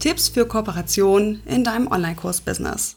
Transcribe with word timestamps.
Tipps 0.00 0.28
für 0.28 0.46
Kooperation 0.46 1.42
in 1.46 1.62
deinem 1.62 1.86
Online-Kurs-Business. 1.86 2.96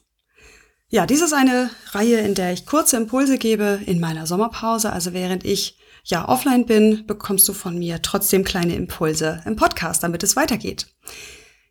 Ja, 0.90 1.06
dies 1.06 1.22
ist 1.22 1.34
eine 1.34 1.70
Reihe, 1.92 2.18
in 2.20 2.34
der 2.34 2.54
ich 2.54 2.66
kurze 2.66 2.98
Impulse 2.98 3.38
gebe 3.38 3.80
in 3.86 4.00
meiner 4.00 4.26
Sommerpause. 4.26 4.94
Also 4.94 5.14
während 5.14 5.44
ich 5.44 5.78
ja 6.04 6.28
offline 6.28 6.66
bin, 6.66 7.06
bekommst 7.06 7.48
du 7.48 7.54
von 7.54 7.78
mir 7.78 8.02
trotzdem 8.02 8.44
kleine 8.44 8.76
Impulse 8.76 9.42
im 9.46 9.56
Podcast, 9.56 10.04
damit 10.04 10.24
es 10.24 10.36
weitergeht. 10.36 10.88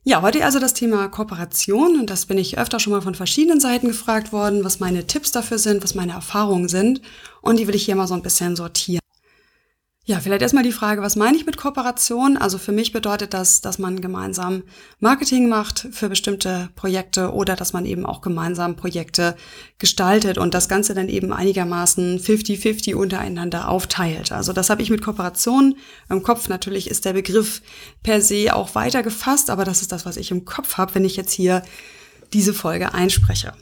Ja, 0.05 0.21
heute 0.21 0.45
also 0.45 0.59
das 0.59 0.75
Thema 0.75 1.09
Kooperation 1.09 2.01
und 2.01 2.11
das 2.11 2.27
bin 2.27 2.37
ich 2.37 2.59
öfter 2.59 2.81
schon 2.81 2.93
mal 2.93 3.03
von 3.03 3.15
verschiedenen 3.15 3.61
Seiten 3.61 3.87
gefragt 3.87 4.33
worden, 4.33 4.65
was 4.65 4.81
meine 4.81 5.07
Tipps 5.07 5.31
dafür 5.31 5.59
sind, 5.59 5.85
was 5.85 5.95
meine 5.95 6.13
Erfahrungen 6.13 6.69
sind 6.69 7.01
und 7.41 7.61
die 7.61 7.69
will 7.69 7.77
ich 7.77 7.85
hier 7.85 7.95
mal 7.95 8.09
so 8.09 8.15
ein 8.15 8.23
bisschen 8.23 8.57
sortieren. 8.57 9.02
Ja, 10.05 10.19
vielleicht 10.19 10.43
erstmal 10.43 10.65
die 10.65 10.73
Frage, 10.73 11.01
was 11.01 11.15
meine 11.15 11.37
ich 11.37 11.47
mit 11.47 11.57
Kooperation? 11.57 12.37
Also 12.37 12.59
für 12.59 12.73
mich 12.73 12.91
bedeutet 12.91 13.35
das, 13.35 13.61
dass 13.61 13.79
man 13.79 14.01
gemeinsam 14.01 14.65
Marketing 14.99 15.49
macht 15.49 15.87
für 15.93 16.09
bestimmte 16.09 16.71
Projekte 16.75 17.33
oder 17.33 17.55
dass 17.55 17.73
man 17.73 17.87
eben 17.87 18.05
auch 18.05 18.21
gemeinsam 18.21 18.75
Projekte 18.75 19.37
gestaltet 19.79 20.39
und 20.39 20.55
das 20.55 20.69
Ganze 20.69 20.95
dann 20.95 21.09
eben 21.09 21.33
einigermaßen 21.33 22.19
50-50 22.19 22.97
untereinander 22.97 23.69
aufteilt. 23.69 24.33
Also 24.33 24.53
das 24.53 24.71
habe 24.71 24.83
ich 24.83 24.91
mit 24.91 25.05
Kooperation 25.05 25.77
im 26.09 26.25
Kopf. 26.25 26.49
Natürlich 26.49 26.91
ist 26.91 27.05
der 27.05 27.13
Begriff 27.13 27.63
per 28.03 28.21
se 28.21 28.57
auch 28.57 28.75
weiter 28.75 29.05
gefasst, 29.05 29.51
aber 29.51 29.65
das 29.65 29.83
ist 29.83 29.93
das, 29.93 30.05
was 30.05 30.17
ich 30.17 30.33
im 30.33 30.45
Kopf 30.45 30.79
habe, 30.79 30.97
wenn 30.97 31.05
ich 31.05 31.15
jetzt 31.15 31.33
hier 31.33 31.63
diese 32.33 32.55
Folge 32.55 32.93
einspreche. 32.93 33.53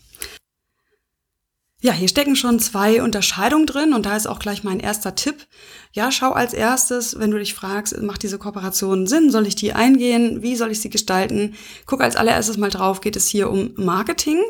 Ja, 1.82 1.92
hier 1.92 2.08
stecken 2.08 2.36
schon 2.36 2.60
zwei 2.60 3.02
Unterscheidungen 3.02 3.64
drin 3.64 3.94
und 3.94 4.04
da 4.04 4.14
ist 4.14 4.26
auch 4.26 4.38
gleich 4.38 4.64
mein 4.64 4.80
erster 4.80 5.14
Tipp. 5.14 5.46
Ja, 5.92 6.12
schau 6.12 6.32
als 6.32 6.52
erstes, 6.52 7.18
wenn 7.18 7.30
du 7.30 7.38
dich 7.38 7.54
fragst, 7.54 8.02
macht 8.02 8.22
diese 8.22 8.36
Kooperation 8.36 9.06
Sinn? 9.06 9.30
Soll 9.30 9.46
ich 9.46 9.54
die 9.54 9.72
eingehen? 9.72 10.42
Wie 10.42 10.56
soll 10.56 10.72
ich 10.72 10.80
sie 10.80 10.90
gestalten? 10.90 11.54
Guck 11.86 12.02
als 12.02 12.16
allererstes 12.16 12.58
mal 12.58 12.68
drauf, 12.68 13.00
geht 13.00 13.16
es 13.16 13.28
hier 13.28 13.48
um 13.48 13.72
Marketing 13.76 14.42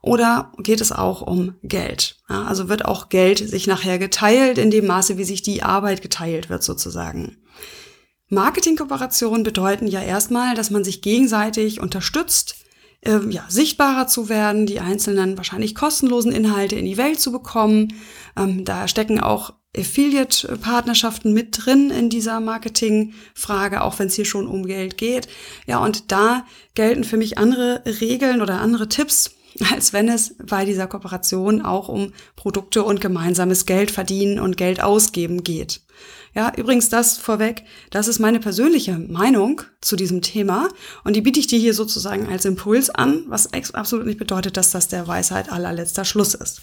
oder 0.00 0.50
geht 0.58 0.80
es 0.80 0.90
auch 0.90 1.22
um 1.22 1.54
Geld? 1.62 2.16
Ja, 2.28 2.46
also 2.46 2.68
wird 2.68 2.84
auch 2.84 3.10
Geld 3.10 3.38
sich 3.38 3.68
nachher 3.68 4.00
geteilt 4.00 4.58
in 4.58 4.72
dem 4.72 4.88
Maße, 4.88 5.18
wie 5.18 5.24
sich 5.24 5.42
die 5.42 5.62
Arbeit 5.62 6.02
geteilt 6.02 6.50
wird 6.50 6.64
sozusagen. 6.64 7.36
Marketingkooperationen 8.28 9.44
bedeuten 9.44 9.86
ja 9.86 10.02
erstmal, 10.02 10.56
dass 10.56 10.70
man 10.70 10.82
sich 10.82 11.00
gegenseitig 11.00 11.80
unterstützt, 11.80 12.56
äh, 13.02 13.18
ja, 13.28 13.44
sichtbarer 13.48 14.06
zu 14.06 14.28
werden, 14.28 14.66
die 14.66 14.80
einzelnen 14.80 15.36
wahrscheinlich 15.36 15.74
kostenlosen 15.74 16.32
Inhalte 16.32 16.76
in 16.76 16.86
die 16.86 16.96
Welt 16.96 17.20
zu 17.20 17.32
bekommen. 17.32 17.94
Ähm, 18.36 18.64
da 18.64 18.88
stecken 18.88 19.20
auch 19.20 19.52
Affiliate-Partnerschaften 19.76 21.32
mit 21.32 21.64
drin 21.64 21.90
in 21.90 22.10
dieser 22.10 22.40
Marketing-Frage, 22.40 23.82
auch 23.82 23.98
wenn 23.98 24.08
es 24.08 24.14
hier 24.14 24.26
schon 24.26 24.46
um 24.46 24.66
Geld 24.66 24.98
geht. 24.98 25.28
Ja, 25.66 25.78
und 25.78 26.12
da 26.12 26.44
gelten 26.74 27.04
für 27.04 27.16
mich 27.16 27.38
andere 27.38 27.82
Regeln 27.86 28.42
oder 28.42 28.60
andere 28.60 28.88
Tipps, 28.88 29.34
als 29.72 29.92
wenn 29.92 30.08
es 30.08 30.34
bei 30.44 30.64
dieser 30.64 30.86
Kooperation 30.86 31.62
auch 31.62 31.88
um 31.88 32.12
Produkte 32.36 32.82
und 32.82 33.00
gemeinsames 33.00 33.66
Geld 33.66 33.90
verdienen 33.90 34.38
und 34.38 34.56
Geld 34.56 34.82
ausgeben 34.82 35.44
geht. 35.44 35.82
Ja, 36.34 36.52
übrigens 36.56 36.88
das 36.88 37.18
vorweg, 37.18 37.64
das 37.90 38.08
ist 38.08 38.18
meine 38.18 38.40
persönliche 38.40 38.98
Meinung 38.98 39.62
zu 39.82 39.96
diesem 39.96 40.22
Thema 40.22 40.68
und 41.04 41.14
die 41.14 41.20
biete 41.20 41.38
ich 41.38 41.46
dir 41.46 41.58
hier 41.58 41.74
sozusagen 41.74 42.26
als 42.28 42.46
Impuls 42.46 42.88
an, 42.88 43.24
was 43.28 43.52
absolut 43.74 44.06
nicht 44.06 44.18
bedeutet, 44.18 44.56
dass 44.56 44.70
das 44.70 44.88
der 44.88 45.06
Weisheit 45.06 45.52
allerletzter 45.52 46.06
Schluss 46.06 46.34
ist. 46.34 46.62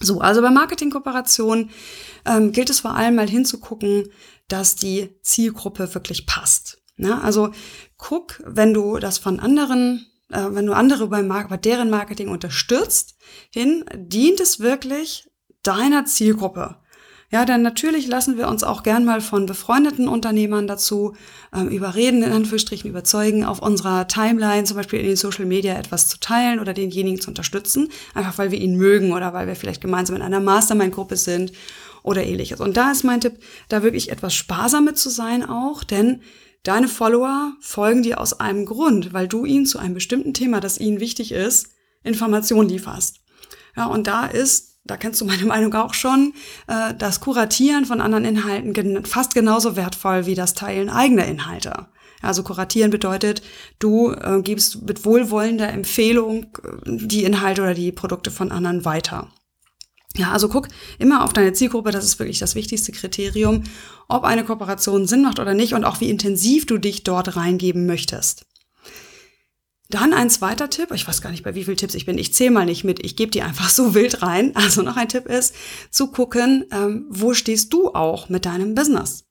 So, 0.00 0.20
also 0.20 0.42
bei 0.42 0.50
Marketingkooperation 0.50 1.70
ähm, 2.26 2.52
gilt 2.52 2.68
es 2.68 2.80
vor 2.80 2.94
allem 2.94 3.14
mal 3.14 3.30
hinzugucken, 3.30 4.08
dass 4.48 4.76
die 4.76 5.16
Zielgruppe 5.22 5.94
wirklich 5.94 6.26
passt. 6.26 6.78
Ja, 6.96 7.20
also 7.20 7.52
guck, 7.96 8.42
wenn 8.44 8.74
du 8.74 8.98
das 8.98 9.18
von 9.18 9.40
anderen 9.40 10.06
äh, 10.32 10.54
wenn 10.54 10.66
du 10.66 10.72
andere 10.72 11.08
bei, 11.08 11.22
bei 11.22 11.56
deren 11.56 11.90
Marketing 11.90 12.28
unterstützt, 12.28 13.16
hin, 13.50 13.84
dient 13.94 14.40
es 14.40 14.60
wirklich 14.60 15.28
deiner 15.62 16.04
Zielgruppe. 16.04 16.76
Ja, 17.32 17.46
denn 17.46 17.62
natürlich 17.62 18.08
lassen 18.08 18.36
wir 18.36 18.46
uns 18.46 18.62
auch 18.62 18.82
gern 18.82 19.06
mal 19.06 19.22
von 19.22 19.46
befreundeten 19.46 20.06
Unternehmern 20.06 20.66
dazu 20.66 21.16
ähm, 21.54 21.68
überreden, 21.68 22.22
in 22.22 22.30
Anführungsstrichen 22.30 22.90
überzeugen, 22.90 23.42
auf 23.42 23.60
unserer 23.60 24.06
Timeline, 24.06 24.64
zum 24.64 24.76
Beispiel 24.76 25.00
in 25.00 25.06
den 25.06 25.16
Social 25.16 25.46
Media 25.46 25.78
etwas 25.78 26.08
zu 26.08 26.20
teilen 26.20 26.60
oder 26.60 26.74
denjenigen 26.74 27.22
zu 27.22 27.30
unterstützen, 27.30 27.88
einfach 28.12 28.36
weil 28.36 28.50
wir 28.50 28.60
ihn 28.60 28.76
mögen 28.76 29.14
oder 29.14 29.32
weil 29.32 29.46
wir 29.46 29.56
vielleicht 29.56 29.80
gemeinsam 29.80 30.16
in 30.16 30.20
einer 30.20 30.40
Mastermind-Gruppe 30.40 31.16
sind 31.16 31.52
oder 32.02 32.22
ähnliches. 32.22 32.60
Und 32.60 32.76
da 32.76 32.90
ist 32.90 33.02
mein 33.02 33.22
Tipp, 33.22 33.38
da 33.70 33.82
wirklich 33.82 34.10
etwas 34.10 34.34
sparsam 34.34 34.84
mit 34.84 34.98
zu 34.98 35.08
sein 35.08 35.48
auch, 35.48 35.84
denn 35.84 36.20
deine 36.62 36.88
Follower 36.88 37.54
folgen 37.60 38.02
dir 38.02 38.20
aus 38.20 38.38
einem 38.40 38.66
Grund, 38.66 39.12
weil 39.12 39.28
du 39.28 39.44
ihnen 39.44 39.66
zu 39.66 39.78
einem 39.78 39.94
bestimmten 39.94 40.34
Thema, 40.34 40.60
das 40.60 40.78
ihnen 40.78 41.00
wichtig 41.00 41.32
ist, 41.32 41.68
Informationen 42.02 42.68
lieferst. 42.68 43.20
Ja, 43.76 43.86
und 43.86 44.06
da 44.06 44.26
ist 44.26 44.72
da 44.84 44.96
kennst 44.96 45.20
du 45.20 45.24
meine 45.24 45.44
Meinung 45.46 45.74
auch 45.74 45.94
schon, 45.94 46.34
äh, 46.66 46.94
das 46.94 47.20
Kuratieren 47.20 47.84
von 47.84 48.00
anderen 48.00 48.24
Inhalten 48.24 49.04
fast 49.04 49.34
genauso 49.34 49.76
wertvoll 49.76 50.26
wie 50.26 50.34
das 50.34 50.54
Teilen 50.54 50.90
eigener 50.90 51.26
Inhalte. 51.26 51.86
Also 52.20 52.44
kuratieren 52.44 52.90
bedeutet, 52.90 53.42
du 53.80 54.12
äh, 54.12 54.40
gibst 54.42 54.82
mit 54.86 55.04
wohlwollender 55.04 55.68
Empfehlung 55.68 56.46
äh, 56.64 56.68
die 56.86 57.24
Inhalte 57.24 57.62
oder 57.62 57.74
die 57.74 57.92
Produkte 57.92 58.30
von 58.30 58.52
anderen 58.52 58.84
weiter. 58.84 59.28
Ja, 60.16 60.32
also 60.32 60.48
guck 60.48 60.68
immer 60.98 61.24
auf 61.24 61.32
deine 61.32 61.54
Zielgruppe, 61.54 61.90
das 61.90 62.04
ist 62.04 62.18
wirklich 62.18 62.38
das 62.38 62.54
wichtigste 62.54 62.92
Kriterium, 62.92 63.64
ob 64.08 64.24
eine 64.24 64.44
Kooperation 64.44 65.06
Sinn 65.06 65.22
macht 65.22 65.38
oder 65.38 65.54
nicht 65.54 65.72
und 65.72 65.84
auch 65.84 66.00
wie 66.00 66.10
intensiv 66.10 66.66
du 66.66 66.76
dich 66.76 67.02
dort 67.02 67.36
reingeben 67.36 67.86
möchtest. 67.86 68.44
Dann 69.92 70.14
ein 70.14 70.30
zweiter 70.30 70.70
Tipp, 70.70 70.90
ich 70.94 71.06
weiß 71.06 71.20
gar 71.20 71.30
nicht, 71.30 71.42
bei 71.42 71.54
wie 71.54 71.64
vielen 71.64 71.76
Tipps 71.76 71.94
ich 71.94 72.06
bin, 72.06 72.16
ich 72.16 72.32
zähle 72.32 72.50
mal 72.50 72.64
nicht 72.64 72.82
mit, 72.82 73.04
ich 73.04 73.14
gebe 73.14 73.30
die 73.30 73.42
einfach 73.42 73.68
so 73.68 73.94
wild 73.94 74.22
rein. 74.22 74.52
Also 74.62 74.80
noch 74.80 74.96
ein 74.96 75.08
Tipp 75.08 75.26
ist, 75.26 75.54
zu 75.90 76.06
gucken, 76.06 76.64
ähm, 76.72 77.06
wo 77.10 77.34
stehst 77.34 77.72
du 77.74 77.88
auch 77.94 78.30
mit 78.30 78.46
deinem 78.46 78.74
Business. 78.74 79.24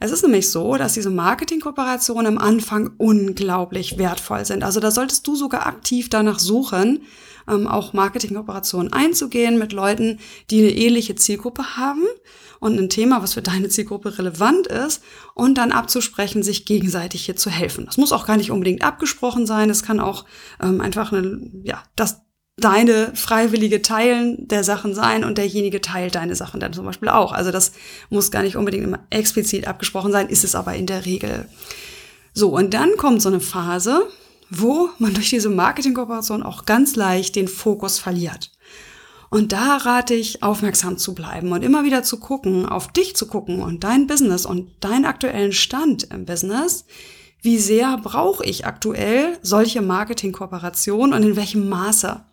Es 0.00 0.10
ist 0.10 0.22
nämlich 0.22 0.50
so, 0.50 0.76
dass 0.76 0.94
diese 0.94 1.10
Marketingkooperationen 1.10 2.26
am 2.26 2.38
Anfang 2.38 2.90
unglaublich 2.96 3.96
wertvoll 3.98 4.44
sind. 4.44 4.64
Also 4.64 4.80
da 4.80 4.90
solltest 4.90 5.26
du 5.26 5.36
sogar 5.36 5.66
aktiv 5.66 6.08
danach 6.08 6.40
suchen, 6.40 7.02
ähm, 7.48 7.66
auch 7.66 7.92
Marketingkooperationen 7.92 8.92
einzugehen 8.92 9.58
mit 9.58 9.72
Leuten, 9.72 10.18
die 10.50 10.60
eine 10.60 10.70
ähnliche 10.70 11.14
Zielgruppe 11.14 11.76
haben 11.76 12.04
und 12.60 12.78
ein 12.78 12.88
Thema, 12.88 13.22
was 13.22 13.34
für 13.34 13.42
deine 13.42 13.68
Zielgruppe 13.68 14.18
relevant 14.18 14.66
ist 14.66 15.02
und 15.34 15.56
dann 15.56 15.72
abzusprechen, 15.72 16.42
sich 16.42 16.64
gegenseitig 16.64 17.24
hier 17.24 17.36
zu 17.36 17.50
helfen. 17.50 17.86
Das 17.86 17.96
muss 17.96 18.12
auch 18.12 18.26
gar 18.26 18.36
nicht 18.36 18.50
unbedingt 18.50 18.82
abgesprochen 18.82 19.46
sein. 19.46 19.70
Es 19.70 19.82
kann 19.82 20.00
auch 20.00 20.24
ähm, 20.60 20.80
einfach 20.80 21.12
eine, 21.12 21.50
ja, 21.62 21.82
das 21.96 22.22
deine 22.58 23.14
freiwillige 23.14 23.82
Teilen 23.82 24.48
der 24.48 24.64
Sachen 24.64 24.94
sein 24.94 25.24
und 25.24 25.38
derjenige 25.38 25.80
teilt 25.80 26.16
deine 26.16 26.34
Sachen 26.34 26.58
dann 26.58 26.72
zum 26.72 26.84
Beispiel 26.84 27.08
auch. 27.08 27.32
Also 27.32 27.52
das 27.52 27.72
muss 28.10 28.32
gar 28.32 28.42
nicht 28.42 28.56
unbedingt 28.56 28.84
immer 28.84 29.00
explizit 29.10 29.68
abgesprochen 29.68 30.10
sein, 30.10 30.28
ist 30.28 30.42
es 30.42 30.56
aber 30.56 30.74
in 30.74 30.86
der 30.86 31.06
Regel. 31.06 31.48
So, 32.34 32.50
und 32.50 32.74
dann 32.74 32.96
kommt 32.96 33.22
so 33.22 33.28
eine 33.28 33.40
Phase, 33.40 34.08
wo 34.50 34.90
man 34.98 35.14
durch 35.14 35.30
diese 35.30 35.50
Marketingkooperation 35.50 36.42
auch 36.42 36.64
ganz 36.64 36.96
leicht 36.96 37.36
den 37.36 37.48
Fokus 37.48 37.98
verliert. 37.98 38.50
Und 39.30 39.52
da 39.52 39.76
rate 39.76 40.14
ich, 40.14 40.42
aufmerksam 40.42 40.96
zu 40.96 41.14
bleiben 41.14 41.52
und 41.52 41.62
immer 41.62 41.84
wieder 41.84 42.02
zu 42.02 42.18
gucken, 42.18 42.66
auf 42.66 42.88
dich 42.88 43.14
zu 43.14 43.26
gucken 43.26 43.60
und 43.60 43.84
dein 43.84 44.06
Business 44.06 44.46
und 44.46 44.70
deinen 44.80 45.04
aktuellen 45.04 45.52
Stand 45.52 46.04
im 46.04 46.24
Business. 46.24 46.86
Wie 47.42 47.58
sehr 47.58 47.98
brauche 47.98 48.44
ich 48.44 48.66
aktuell 48.66 49.38
solche 49.42 49.82
Marketingkooperationen 49.82 51.12
und 51.12 51.28
in 51.28 51.36
welchem 51.36 51.68
Maße? 51.68 52.24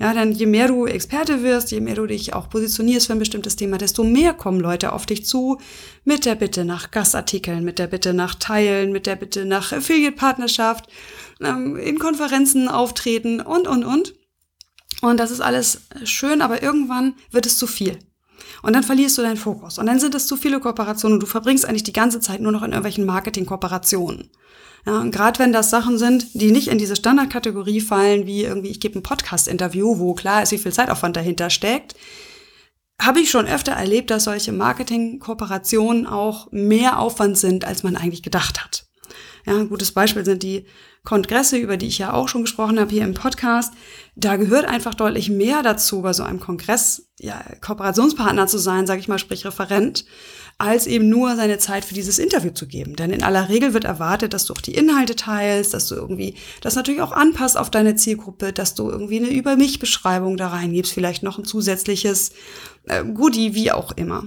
Ja, 0.00 0.14
denn 0.14 0.32
je 0.32 0.46
mehr 0.46 0.68
du 0.68 0.86
Experte 0.86 1.42
wirst, 1.42 1.70
je 1.72 1.80
mehr 1.80 1.94
du 1.94 2.06
dich 2.06 2.32
auch 2.32 2.48
positionierst 2.48 3.06
für 3.06 3.12
ein 3.12 3.18
bestimmtes 3.18 3.56
Thema, 3.56 3.76
desto 3.76 4.02
mehr 4.02 4.32
kommen 4.32 4.58
Leute 4.58 4.94
auf 4.94 5.04
dich 5.04 5.26
zu 5.26 5.60
mit 6.04 6.24
der 6.24 6.36
Bitte 6.36 6.64
nach 6.64 6.90
Gastartikeln, 6.90 7.64
mit 7.64 7.78
der 7.78 7.86
Bitte 7.86 8.14
nach 8.14 8.34
Teilen, 8.34 8.92
mit 8.92 9.06
der 9.06 9.16
Bitte 9.16 9.44
nach 9.44 9.72
Affiliate-Partnerschaft, 9.72 10.88
ähm, 11.42 11.76
in 11.76 11.98
Konferenzen 11.98 12.68
auftreten 12.68 13.42
und, 13.42 13.68
und, 13.68 13.84
und. 13.84 14.14
Und 15.02 15.20
das 15.20 15.30
ist 15.30 15.42
alles 15.42 15.82
schön, 16.04 16.40
aber 16.40 16.62
irgendwann 16.62 17.14
wird 17.30 17.44
es 17.44 17.58
zu 17.58 17.66
viel. 17.66 17.98
Und 18.62 18.74
dann 18.74 18.82
verlierst 18.82 19.18
du 19.18 19.22
deinen 19.22 19.36
Fokus. 19.36 19.76
Und 19.76 19.84
dann 19.84 20.00
sind 20.00 20.14
es 20.14 20.26
zu 20.26 20.38
viele 20.38 20.60
Kooperationen 20.60 21.14
und 21.14 21.20
du 21.20 21.26
verbringst 21.26 21.66
eigentlich 21.66 21.84
die 21.84 21.92
ganze 21.92 22.20
Zeit 22.20 22.40
nur 22.40 22.52
noch 22.52 22.62
in 22.62 22.70
irgendwelchen 22.70 23.04
Marketing-Kooperationen. 23.04 24.30
Ja, 24.86 25.00
und 25.00 25.10
gerade 25.10 25.38
wenn 25.38 25.52
das 25.52 25.70
Sachen 25.70 25.98
sind, 25.98 26.28
die 26.34 26.50
nicht 26.50 26.68
in 26.68 26.78
diese 26.78 26.96
Standardkategorie 26.96 27.80
fallen, 27.80 28.26
wie 28.26 28.44
irgendwie, 28.44 28.70
ich 28.70 28.80
gebe 28.80 28.98
ein 28.98 29.02
Podcast-Interview, 29.02 29.98
wo 29.98 30.14
klar 30.14 30.42
ist, 30.42 30.52
wie 30.52 30.58
viel 30.58 30.72
Zeitaufwand 30.72 31.16
dahinter 31.16 31.50
steckt, 31.50 31.94
habe 33.00 33.20
ich 33.20 33.30
schon 33.30 33.46
öfter 33.46 33.72
erlebt, 33.72 34.10
dass 34.10 34.24
solche 34.24 34.52
Marketing-Kooperationen 34.52 36.06
auch 36.06 36.48
mehr 36.50 36.98
Aufwand 36.98 37.38
sind, 37.38 37.64
als 37.64 37.82
man 37.82 37.96
eigentlich 37.96 38.22
gedacht 38.22 38.62
hat. 38.62 38.89
Ja, 39.46 39.56
ein 39.56 39.68
gutes 39.68 39.92
Beispiel 39.92 40.24
sind 40.24 40.42
die 40.42 40.66
Kongresse, 41.04 41.56
über 41.56 41.76
die 41.76 41.86
ich 41.86 41.98
ja 41.98 42.12
auch 42.12 42.28
schon 42.28 42.42
gesprochen 42.42 42.78
habe 42.78 42.90
hier 42.90 43.04
im 43.04 43.14
Podcast. 43.14 43.72
Da 44.16 44.36
gehört 44.36 44.66
einfach 44.66 44.94
deutlich 44.94 45.30
mehr 45.30 45.62
dazu, 45.62 46.02
bei 46.02 46.12
so 46.12 46.22
einem 46.22 46.40
Kongress 46.40 47.08
ja, 47.18 47.42
Kooperationspartner 47.60 48.46
zu 48.46 48.58
sein, 48.58 48.86
sage 48.86 49.00
ich 49.00 49.08
mal, 49.08 49.18
sprich 49.18 49.46
Referent, 49.46 50.04
als 50.58 50.86
eben 50.86 51.08
nur 51.08 51.36
seine 51.36 51.58
Zeit 51.58 51.86
für 51.86 51.94
dieses 51.94 52.18
Interview 52.18 52.50
zu 52.50 52.66
geben. 52.66 52.96
Denn 52.96 53.10
in 53.10 53.22
aller 53.22 53.48
Regel 53.48 53.72
wird 53.72 53.84
erwartet, 53.84 54.34
dass 54.34 54.44
du 54.44 54.52
auch 54.52 54.60
die 54.60 54.74
Inhalte 54.74 55.16
teilst, 55.16 55.72
dass 55.72 55.88
du 55.88 55.94
irgendwie 55.94 56.34
das 56.60 56.74
natürlich 56.74 57.00
auch 57.00 57.12
anpasst 57.12 57.56
auf 57.56 57.70
deine 57.70 57.96
Zielgruppe, 57.96 58.52
dass 58.52 58.74
du 58.74 58.90
irgendwie 58.90 59.18
eine 59.18 59.30
Über 59.30 59.56
mich 59.56 59.78
Beschreibung 59.78 60.36
da 60.36 60.48
reingibst, 60.48 60.92
vielleicht 60.92 61.22
noch 61.22 61.38
ein 61.38 61.44
zusätzliches 61.44 62.32
äh, 62.84 63.04
Goodie, 63.04 63.54
wie 63.54 63.72
auch 63.72 63.92
immer. 63.92 64.24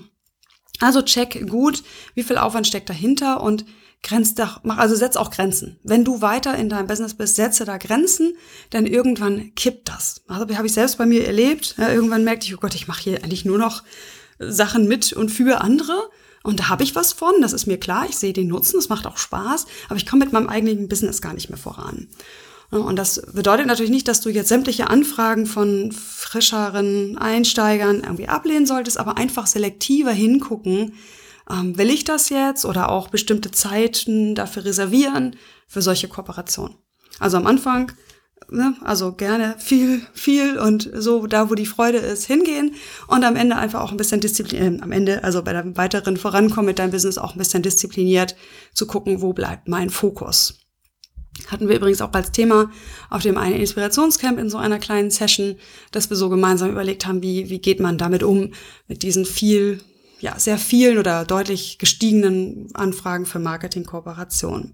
Also 0.79 1.03
check 1.03 1.47
gut, 1.47 1.83
wie 2.15 2.23
viel 2.23 2.37
Aufwand 2.37 2.65
steckt 2.65 2.89
dahinter 2.89 3.41
und 3.41 3.65
grenzt 4.03 4.37
doch, 4.37 4.59
mach, 4.63 4.77
also 4.77 4.95
setz 4.95 5.15
auch 5.15 5.31
Grenzen. 5.31 5.79
Wenn 5.83 6.03
du 6.03 6.21
weiter 6.21 6.55
in 6.55 6.69
deinem 6.69 6.87
Business 6.87 7.13
bist, 7.13 7.35
setze 7.35 7.65
da 7.65 7.77
Grenzen, 7.77 8.35
denn 8.73 8.85
irgendwann 8.85 9.55
kippt 9.55 9.89
das. 9.89 10.21
Also 10.27 10.47
habe 10.55 10.67
ich 10.67 10.73
selbst 10.73 10.97
bei 10.97 11.05
mir 11.05 11.25
erlebt. 11.25 11.75
Ja, 11.77 11.89
irgendwann 11.91 12.23
merkte 12.23 12.45
ich, 12.45 12.55
oh 12.55 12.59
Gott, 12.59 12.75
ich 12.75 12.87
mache 12.87 13.01
hier 13.01 13.23
eigentlich 13.23 13.45
nur 13.45 13.57
noch 13.57 13.83
Sachen 14.39 14.87
mit 14.87 15.13
und 15.13 15.29
für 15.29 15.61
andere. 15.61 16.09
Und 16.43 16.59
da 16.59 16.69
habe 16.69 16.83
ich 16.83 16.93
was 16.95 17.13
von, 17.13 17.33
das 17.41 17.53
ist 17.53 17.67
mir 17.67 17.79
klar, 17.79 18.05
ich 18.09 18.17
sehe 18.17 18.33
den 18.33 18.49
Nutzen, 18.49 18.77
es 18.77 18.89
macht 18.89 19.07
auch 19.07 19.17
Spaß, 19.17 19.65
aber 19.87 19.95
ich 19.95 20.05
komme 20.05 20.25
mit 20.25 20.33
meinem 20.33 20.49
eigenen 20.49 20.89
Business 20.89 21.21
gar 21.21 21.33
nicht 21.33 21.49
mehr 21.49 21.57
voran. 21.57 22.09
Und 22.69 22.97
das 22.97 23.21
bedeutet 23.33 23.67
natürlich 23.67 23.91
nicht, 23.91 24.07
dass 24.07 24.19
du 24.19 24.29
jetzt 24.29 24.49
sämtliche 24.49 24.89
Anfragen 24.89 25.45
von 25.45 25.91
frischeren 25.93 27.17
Einsteigern 27.17 28.01
irgendwie 28.01 28.27
ablehnen 28.27 28.65
solltest, 28.65 28.97
aber 28.97 29.17
einfach 29.17 29.47
selektiver 29.47 30.11
hingucken, 30.11 30.93
ähm, 31.49 31.77
will 31.77 31.89
ich 31.89 32.03
das 32.03 32.29
jetzt 32.29 32.65
oder 32.65 32.89
auch 32.89 33.09
bestimmte 33.09 33.51
Zeiten 33.51 34.35
dafür 34.35 34.65
reservieren 34.65 35.35
für 35.67 35.81
solche 35.81 36.07
Kooperationen. 36.07 36.77
Also 37.19 37.37
am 37.37 37.47
Anfang, 37.47 37.91
ne, 38.49 38.75
also 38.81 39.13
gerne 39.13 39.55
viel, 39.59 40.01
viel 40.13 40.57
und 40.57 40.89
so 40.93 41.27
da, 41.27 41.49
wo 41.49 41.55
die 41.55 41.65
Freude 41.65 41.97
ist, 41.97 42.25
hingehen 42.25 42.75
und 43.07 43.23
am 43.23 43.35
Ende 43.35 43.55
einfach 43.55 43.81
auch 43.81 43.91
ein 43.91 43.97
bisschen 43.97 44.21
diszipliniert, 44.21 44.79
äh, 44.79 44.83
am 44.83 44.91
Ende, 44.91 45.23
also 45.23 45.43
bei 45.43 45.53
deinem 45.53 45.77
weiteren 45.77 46.17
Vorankommen 46.17 46.67
mit 46.67 46.79
deinem 46.79 46.91
Business 46.91 47.17
auch 47.17 47.35
ein 47.35 47.39
bisschen 47.39 47.63
diszipliniert 47.63 48.35
zu 48.73 48.87
gucken, 48.87 49.21
wo 49.21 49.33
bleibt 49.33 49.67
mein 49.67 49.89
Fokus. 49.89 50.59
Hatten 51.47 51.67
wir 51.67 51.75
übrigens 51.75 52.01
auch 52.01 52.13
als 52.13 52.31
Thema 52.31 52.71
auf 53.09 53.23
dem 53.23 53.37
einen 53.37 53.55
Inspirationscamp 53.55 54.39
in 54.39 54.49
so 54.49 54.57
einer 54.57 54.77
kleinen 54.77 55.09
Session, 55.09 55.55
dass 55.91 56.09
wir 56.09 56.17
so 56.17 56.29
gemeinsam 56.29 56.69
überlegt 56.69 57.07
haben, 57.07 57.23
wie, 57.23 57.49
wie 57.49 57.59
geht 57.59 57.79
man 57.79 57.97
damit 57.97 58.21
um, 58.21 58.53
mit 58.87 59.01
diesen 59.01 59.25
viel 59.25 59.81
ja, 60.23 60.39
sehr 60.39 60.57
vielen 60.57 60.99
oder 60.99 61.25
deutlich 61.25 61.79
gestiegenen 61.79 62.69
Anfragen 62.73 63.25
für 63.25 63.39
Marketing-Kooperation. 63.39 64.73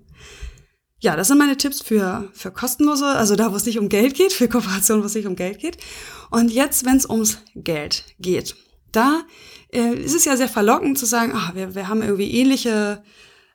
Ja, 0.99 1.15
das 1.15 1.29
sind 1.29 1.39
meine 1.39 1.57
Tipps 1.57 1.81
für, 1.81 2.29
für 2.33 2.51
kostenlose, 2.51 3.07
also 3.07 3.35
da, 3.35 3.51
wo 3.51 3.55
es 3.55 3.65
nicht 3.65 3.79
um 3.79 3.89
Geld 3.89 4.13
geht, 4.13 4.31
für 4.31 4.47
Kooperation, 4.47 5.01
wo 5.01 5.07
es 5.07 5.15
nicht 5.15 5.25
um 5.25 5.35
Geld 5.35 5.57
geht. 5.57 5.77
Und 6.29 6.51
jetzt, 6.51 6.85
wenn 6.85 6.97
es 6.97 7.09
ums 7.09 7.39
Geld 7.55 8.03
geht, 8.19 8.55
da 8.91 9.23
äh, 9.73 9.95
ist 9.95 10.13
es 10.13 10.25
ja 10.25 10.37
sehr 10.37 10.49
verlockend 10.49 10.99
zu 10.99 11.07
sagen, 11.07 11.31
ah, 11.33 11.51
wir, 11.55 11.73
wir 11.73 11.87
haben 11.87 12.03
irgendwie 12.03 12.31
ähnliche 12.31 13.01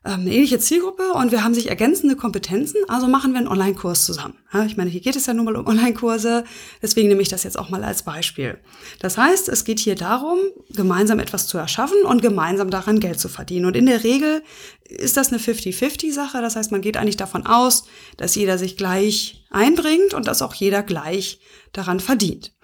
eine 0.05 0.31
ähnliche 0.31 0.59
Zielgruppe 0.59 1.15
und 1.15 1.33
wir 1.33 1.43
haben 1.43 1.55
sich 1.55 1.71
ergänzende 1.71 2.15
Kompetenzen, 2.15 2.77
also 2.89 3.09
machen 3.09 3.33
wir 3.33 3.39
einen 3.39 3.49
Online-Kurs 3.49 4.05
zusammen. 4.05 4.37
Ich 4.67 4.77
meine, 4.77 4.91
hier 4.91 5.01
geht 5.01 5.17
es 5.17 5.25
ja 5.25 5.33
nun 5.33 5.47
mal 5.47 5.57
um 5.57 5.67
Online-Kurse, 5.67 6.45
deswegen 6.83 7.09
nehme 7.09 7.23
ich 7.23 7.31
das 7.31 7.43
jetzt 7.43 7.59
auch 7.59 7.71
mal 7.71 7.83
als 7.83 8.03
Beispiel. 8.03 8.59
Das 9.01 9.17
heißt, 9.17 9.49
es 9.49 9.65
geht 9.65 9.81
hier 9.81 9.95
darum, 9.95 10.39
gemeinsam 10.69 11.21
etwas 11.21 11.47
zu 11.47 11.57
erschaffen 11.57 12.03
und 12.05 12.21
gemeinsam 12.21 12.69
daran 12.69 13.01
Geld 13.01 13.19
zu 13.19 13.31
verdienen. 13.31 13.65
Und 13.65 13.77
in 13.77 13.87
der 13.87 14.05
Regel 14.05 14.43
ist 14.85 15.17
das 15.17 15.29
eine 15.29 15.39
50-50-Sache, 15.39 16.43
das 16.43 16.55
heißt, 16.55 16.71
man 16.71 16.83
geht 16.83 16.99
eigentlich 16.99 17.17
davon 17.17 17.47
aus, 17.47 17.85
dass 18.19 18.35
jeder 18.35 18.59
sich 18.59 18.77
gleich 18.77 19.47
einbringt 19.51 20.13
und 20.13 20.27
dass 20.27 20.43
auch 20.43 20.55
jeder 20.55 20.83
gleich 20.83 21.41
daran 21.73 21.99
verdient. 21.99 22.55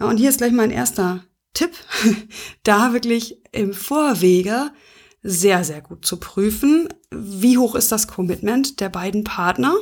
Und 0.00 0.18
hier 0.18 0.28
ist 0.28 0.38
gleich 0.38 0.52
mein 0.52 0.70
erster 0.70 1.24
Tipp, 1.54 1.70
da 2.62 2.92
wirklich 2.92 3.38
im 3.52 3.72
Vorwege 3.72 4.70
sehr, 5.24 5.64
sehr 5.64 5.80
gut 5.80 6.06
zu 6.06 6.18
prüfen. 6.18 6.88
Wie 7.10 7.58
hoch 7.58 7.74
ist 7.74 7.90
das 7.90 8.06
Commitment 8.06 8.78
der 8.80 8.90
beiden 8.90 9.24
Partner? 9.24 9.74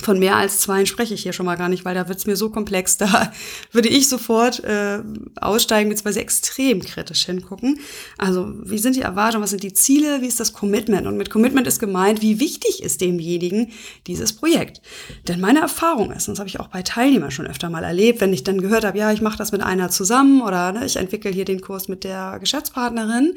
Von 0.00 0.18
mehr 0.18 0.36
als 0.36 0.58
zwei 0.58 0.86
spreche 0.86 1.12
ich 1.12 1.22
hier 1.22 1.34
schon 1.34 1.44
mal 1.44 1.56
gar 1.56 1.68
nicht, 1.68 1.84
weil 1.84 1.94
da 1.94 2.08
wird 2.08 2.18
es 2.18 2.26
mir 2.26 2.34
so 2.34 2.50
komplex. 2.50 2.96
Da 3.02 3.32
würde 3.72 3.88
ich 3.88 4.08
sofort 4.08 4.64
äh, 4.64 5.02
aussteigen, 5.40 5.90
beziehungsweise 5.90 6.20
extrem 6.20 6.80
kritisch 6.80 7.26
hingucken. 7.26 7.78
Also, 8.16 8.52
wie 8.64 8.78
sind 8.78 8.96
die 8.96 9.02
Erwartungen, 9.02 9.42
was 9.42 9.50
sind 9.50 9.62
die 9.62 9.74
Ziele, 9.74 10.22
wie 10.22 10.26
ist 10.26 10.40
das 10.40 10.52
Commitment? 10.52 11.06
Und 11.06 11.16
mit 11.16 11.30
Commitment 11.30 11.66
ist 11.66 11.78
gemeint, 11.78 12.22
wie 12.22 12.40
wichtig 12.40 12.82
ist 12.82 13.00
demjenigen 13.00 13.70
dieses 14.06 14.32
Projekt? 14.32 14.80
Denn 15.28 15.40
meine 15.40 15.60
Erfahrung 15.60 16.10
ist, 16.10 16.26
und 16.26 16.34
das 16.34 16.38
habe 16.40 16.48
ich 16.48 16.58
auch 16.58 16.68
bei 16.68 16.82
Teilnehmern 16.82 17.30
schon 17.30 17.46
öfter 17.46 17.70
mal 17.70 17.84
erlebt, 17.84 18.20
wenn 18.20 18.32
ich 18.32 18.44
dann 18.44 18.60
gehört 18.60 18.84
habe, 18.84 18.98
ja, 18.98 19.12
ich 19.12 19.20
mache 19.20 19.38
das 19.38 19.52
mit 19.52 19.62
einer 19.62 19.90
zusammen 19.90 20.42
oder 20.42 20.72
ne, 20.72 20.86
ich 20.86 20.96
entwickle 20.96 21.30
hier 21.30 21.44
den 21.44 21.60
Kurs 21.60 21.88
mit 21.88 22.04
der 22.04 22.38
Geschäftspartnerin, 22.40 23.34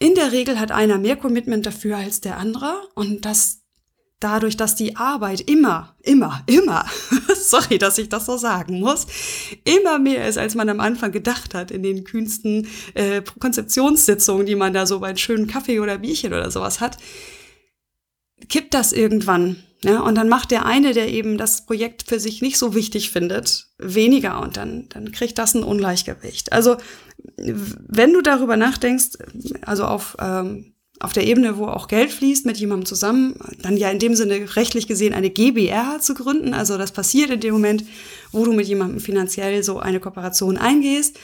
in 0.00 0.14
der 0.16 0.32
Regel 0.32 0.58
hat 0.58 0.72
einer 0.72 0.98
mehr 0.98 1.14
Commitment 1.14 1.66
dafür 1.66 1.98
als 1.98 2.20
der 2.20 2.38
andere 2.38 2.88
und 2.94 3.24
das 3.24 3.60
dadurch, 4.18 4.56
dass 4.56 4.74
die 4.74 4.96
Arbeit 4.96 5.40
immer, 5.40 5.96
immer, 6.02 6.42
immer, 6.46 6.84
sorry, 7.34 7.78
dass 7.78 7.98
ich 7.98 8.08
das 8.08 8.26
so 8.26 8.36
sagen 8.36 8.80
muss, 8.80 9.06
immer 9.64 9.98
mehr 9.98 10.28
ist, 10.28 10.38
als 10.38 10.54
man 10.54 10.68
am 10.68 10.80
Anfang 10.80 11.12
gedacht 11.12 11.54
hat 11.54 11.70
in 11.70 11.82
den 11.82 12.04
kühnsten 12.04 12.68
äh, 12.94 13.22
Konzeptionssitzungen, 13.40 14.46
die 14.46 14.56
man 14.56 14.74
da 14.74 14.86
so 14.86 15.00
bei 15.00 15.08
einem 15.08 15.16
schönen 15.16 15.46
Kaffee 15.46 15.80
oder 15.80 15.98
Bierchen 15.98 16.34
oder 16.34 16.50
sowas 16.50 16.80
hat, 16.80 16.98
kippt 18.48 18.74
das 18.74 18.92
irgendwann. 18.92 19.62
Ja, 19.82 20.00
und 20.00 20.14
dann 20.14 20.28
macht 20.28 20.50
der 20.50 20.66
eine, 20.66 20.92
der 20.92 21.08
eben 21.08 21.38
das 21.38 21.64
Projekt 21.64 22.04
für 22.06 22.20
sich 22.20 22.42
nicht 22.42 22.58
so 22.58 22.74
wichtig 22.74 23.10
findet, 23.10 23.68
weniger 23.78 24.40
und 24.42 24.58
dann, 24.58 24.88
dann 24.90 25.10
kriegt 25.10 25.38
das 25.38 25.54
ein 25.54 25.62
Ungleichgewicht. 25.62 26.52
Also 26.52 26.76
wenn 27.36 28.12
du 28.12 28.20
darüber 28.20 28.56
nachdenkst, 28.58 29.18
also 29.62 29.84
auf, 29.84 30.18
ähm, 30.20 30.74
auf 31.00 31.14
der 31.14 31.26
Ebene, 31.26 31.56
wo 31.56 31.66
auch 31.66 31.88
Geld 31.88 32.12
fließt, 32.12 32.44
mit 32.44 32.58
jemandem 32.58 32.84
zusammen, 32.84 33.36
dann 33.62 33.78
ja 33.78 33.90
in 33.90 33.98
dem 33.98 34.14
Sinne 34.14 34.54
rechtlich 34.54 34.86
gesehen 34.86 35.14
eine 35.14 35.30
GBR 35.30 35.98
zu 36.00 36.12
gründen. 36.12 36.52
Also 36.52 36.76
das 36.76 36.92
passiert 36.92 37.30
in 37.30 37.40
dem 37.40 37.54
Moment, 37.54 37.84
wo 38.32 38.44
du 38.44 38.52
mit 38.52 38.68
jemandem 38.68 39.00
finanziell 39.00 39.62
so 39.62 39.78
eine 39.78 40.00
Kooperation 40.00 40.58
eingehst, 40.58 41.18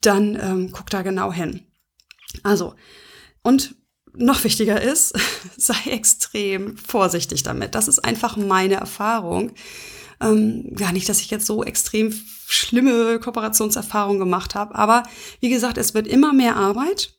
dann 0.00 0.36
ähm, 0.40 0.72
guck 0.72 0.90
da 0.90 1.02
genau 1.02 1.32
hin. 1.32 1.60
Also, 2.42 2.74
und 3.42 3.76
noch 4.14 4.44
wichtiger 4.44 4.80
ist, 4.80 5.14
sei 5.56 5.74
extrem 5.86 6.76
vorsichtig 6.76 7.42
damit. 7.42 7.74
Das 7.74 7.88
ist 7.88 8.04
einfach 8.04 8.36
meine 8.36 8.74
Erfahrung. 8.74 9.52
Ähm, 10.20 10.74
gar 10.74 10.92
nicht, 10.92 11.08
dass 11.08 11.20
ich 11.20 11.30
jetzt 11.30 11.46
so 11.46 11.64
extrem 11.64 12.12
schlimme 12.46 13.18
Kooperationserfahrungen 13.20 14.18
gemacht 14.18 14.54
habe, 14.54 14.74
aber 14.74 15.04
wie 15.40 15.48
gesagt, 15.48 15.78
es 15.78 15.94
wird 15.94 16.06
immer 16.06 16.32
mehr 16.32 16.56
Arbeit 16.56 17.14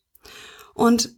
und 0.74 1.10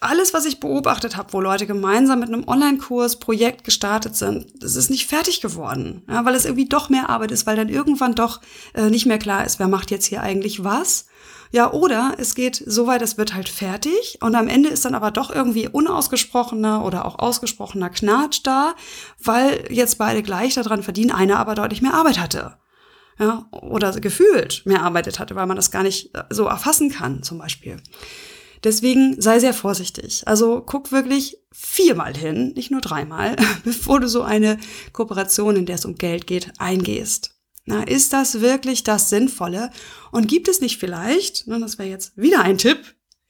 alles, 0.00 0.34
was 0.34 0.44
ich 0.44 0.60
beobachtet 0.60 1.16
habe, 1.16 1.32
wo 1.32 1.40
Leute 1.40 1.66
gemeinsam 1.66 2.20
mit 2.20 2.28
einem 2.28 2.46
Online-Kurs, 2.46 3.18
Projekt 3.18 3.64
gestartet 3.64 4.14
sind, 4.14 4.62
das 4.62 4.76
ist 4.76 4.90
nicht 4.90 5.08
fertig 5.08 5.40
geworden, 5.40 6.04
ja, 6.08 6.24
weil 6.24 6.34
es 6.34 6.44
irgendwie 6.44 6.68
doch 6.68 6.90
mehr 6.90 7.08
Arbeit 7.08 7.32
ist, 7.32 7.46
weil 7.46 7.56
dann 7.56 7.68
irgendwann 7.68 8.14
doch 8.14 8.40
äh, 8.74 8.90
nicht 8.90 9.06
mehr 9.06 9.18
klar 9.18 9.44
ist, 9.44 9.58
wer 9.58 9.68
macht 9.68 9.90
jetzt 9.90 10.06
hier 10.06 10.22
eigentlich 10.22 10.62
was. 10.62 11.06
Ja, 11.52 11.72
oder 11.72 12.14
es 12.18 12.36
geht 12.36 12.62
so 12.64 12.86
weit, 12.86 13.02
es 13.02 13.18
wird 13.18 13.34
halt 13.34 13.48
fertig 13.48 14.18
und 14.20 14.36
am 14.36 14.46
Ende 14.46 14.68
ist 14.68 14.84
dann 14.84 14.94
aber 14.94 15.10
doch 15.10 15.34
irgendwie 15.34 15.68
unausgesprochener 15.68 16.84
oder 16.84 17.04
auch 17.04 17.18
ausgesprochener 17.18 17.90
Knatsch 17.90 18.40
da, 18.44 18.74
weil 19.18 19.66
jetzt 19.68 19.98
beide 19.98 20.22
gleich 20.22 20.54
daran 20.54 20.84
verdienen, 20.84 21.10
einer 21.10 21.38
aber 21.38 21.56
deutlich 21.56 21.82
mehr 21.82 21.94
Arbeit 21.94 22.20
hatte. 22.20 22.56
Ja, 23.18 23.46
oder 23.50 23.92
gefühlt 24.00 24.62
mehr 24.64 24.82
arbeitet 24.82 25.18
hatte, 25.18 25.34
weil 25.34 25.46
man 25.46 25.56
das 25.56 25.70
gar 25.70 25.82
nicht 25.82 26.14
äh, 26.16 26.22
so 26.30 26.46
erfassen 26.46 26.88
kann, 26.90 27.22
zum 27.22 27.36
Beispiel. 27.36 27.76
Deswegen 28.64 29.20
sei 29.20 29.40
sehr 29.40 29.52
vorsichtig. 29.52 30.22
Also 30.26 30.62
guck 30.64 30.90
wirklich 30.92 31.36
viermal 31.52 32.16
hin, 32.16 32.52
nicht 32.54 32.70
nur 32.70 32.80
dreimal, 32.80 33.36
bevor 33.64 34.00
du 34.00 34.08
so 34.08 34.22
eine 34.22 34.58
Kooperation, 34.92 35.56
in 35.56 35.66
der 35.66 35.74
es 35.74 35.84
um 35.84 35.96
Geld 35.96 36.26
geht, 36.26 36.52
eingehst. 36.58 37.39
Na, 37.64 37.82
ist 37.82 38.12
das 38.12 38.40
wirklich 38.40 38.84
das 38.84 39.10
Sinnvolle? 39.10 39.70
Und 40.10 40.28
gibt 40.28 40.48
es 40.48 40.60
nicht 40.60 40.78
vielleicht, 40.78 41.46
ne, 41.46 41.60
das 41.60 41.78
wäre 41.78 41.88
jetzt 41.88 42.16
wieder 42.16 42.40
ein 42.40 42.58
Tipp, 42.58 42.78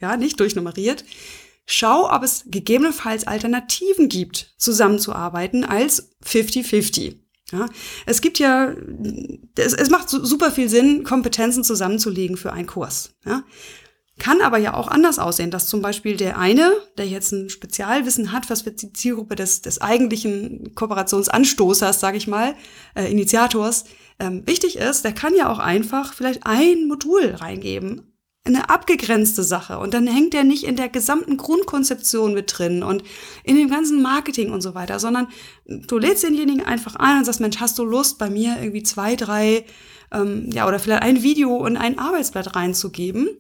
ja, 0.01 0.17
nicht 0.17 0.41
durchnummeriert, 0.41 1.05
schau, 1.67 2.11
ob 2.11 2.23
es 2.23 2.45
gegebenenfalls 2.47 3.27
Alternativen 3.27 4.09
gibt, 4.09 4.55
zusammenzuarbeiten 4.57 5.65
als 5.65 6.17
50-50. 6.25 7.17
Ja, 7.53 7.69
es 8.07 8.21
gibt 8.21 8.39
ja, 8.39 8.75
es, 9.57 9.75
es 9.75 9.91
macht 9.91 10.09
super 10.09 10.53
viel 10.53 10.69
Sinn, 10.69 11.03
Kompetenzen 11.03 11.65
zusammenzulegen 11.65 12.37
für 12.37 12.53
einen 12.53 12.69
Kurs. 12.69 13.15
Ja. 13.25 13.43
Kann 14.21 14.43
aber 14.43 14.59
ja 14.59 14.75
auch 14.75 14.87
anders 14.87 15.19
aussehen, 15.19 15.51
dass 15.51 15.67
zum 15.67 15.81
Beispiel 15.81 16.19
der 16.19 16.39
eine, 16.39 16.71
der 16.99 17.09
jetzt 17.09 17.33
ein 17.33 17.49
Spezialwissen 17.49 18.33
hat, 18.33 18.51
was 18.51 18.67
wird 18.67 18.83
die 18.83 18.93
Zielgruppe 18.93 19.35
des, 19.35 19.63
des 19.63 19.81
eigentlichen 19.81 20.75
Kooperationsanstoßers, 20.75 22.01
sage 22.01 22.19
ich 22.19 22.27
mal, 22.27 22.55
äh, 22.95 23.11
Initiators, 23.11 23.85
ähm, 24.19 24.47
wichtig 24.47 24.77
ist, 24.77 25.07
der 25.07 25.13
kann 25.13 25.35
ja 25.35 25.51
auch 25.51 25.59
einfach 25.59 26.13
vielleicht 26.13 26.45
ein 26.45 26.87
Modul 26.87 27.35
reingeben, 27.35 28.13
eine 28.45 28.69
abgegrenzte 28.69 29.43
Sache 29.43 29.79
und 29.79 29.95
dann 29.95 30.07
hängt 30.07 30.35
der 30.35 30.45
nicht 30.45 30.65
in 30.65 30.77
der 30.77 30.91
gesamten 30.91 31.39
Grundkonzeption 31.39 32.35
mit 32.35 32.59
drin 32.59 32.83
und 32.83 33.03
in 33.43 33.57
dem 33.57 33.71
ganzen 33.71 34.03
Marketing 34.03 34.53
und 34.53 34.61
so 34.61 34.75
weiter, 34.75 34.99
sondern 34.99 35.29
du 35.65 35.97
lädst 35.97 36.25
denjenigen 36.25 36.63
einfach 36.63 36.95
ein 36.97 37.19
und 37.19 37.25
sagst, 37.25 37.41
Mensch, 37.41 37.59
hast 37.59 37.79
du 37.79 37.85
Lust, 37.85 38.19
bei 38.19 38.29
mir 38.29 38.59
irgendwie 38.61 38.83
zwei, 38.83 39.17
drei, 39.17 39.65
ähm, 40.13 40.51
ja, 40.53 40.69
oder 40.69 40.79
vielleicht 40.79 41.05
ein 41.05 41.23
Video 41.23 41.57
und 41.57 41.79
ein 41.79 41.99
Arbeitsblatt 41.99 42.55
reinzugeben? 42.55 43.31